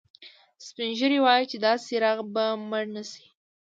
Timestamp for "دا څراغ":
1.65-2.17